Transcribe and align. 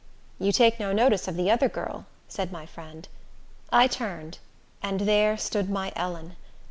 "You 0.39 0.51
take 0.51 0.79
no 0.79 0.91
notice 0.91 1.27
of 1.27 1.35
the 1.35 1.51
other 1.51 1.69
girl," 1.69 2.07
said 2.27 2.51
my 2.51 2.65
friend. 2.65 3.07
I 3.71 3.85
turned, 3.85 4.39
and 4.81 5.01
there 5.01 5.37
stood 5.37 5.69
my 5.69 5.93
Ellen! 5.95 6.37